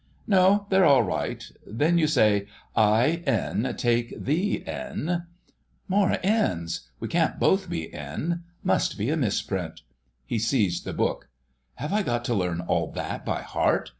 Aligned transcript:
"No, 0.25 0.65
they're 0.71 0.83
all 0.83 1.03
right. 1.03 1.43
Then 1.63 1.99
you 1.99 2.07
say: 2.07 2.47
'I, 2.75 3.21
N, 3.27 3.75
take 3.77 4.19
thee, 4.19 4.63
N——'" 4.65 5.27
"More 5.87 6.17
N's. 6.23 6.89
We 6.99 7.07
can't 7.07 7.37
both 7.39 7.69
be 7.69 7.93
N—must 7.93 8.97
be 8.97 9.11
a 9.11 9.15
misprint...." 9.15 9.81
He 10.25 10.39
seized 10.39 10.85
the 10.85 10.93
book. 10.93 11.29
"Have 11.75 11.93
I 11.93 12.01
got 12.01 12.25
to 12.25 12.33
learn 12.33 12.61
all 12.61 12.91
that 12.93 13.23
by 13.23 13.43
heart? 13.43 13.89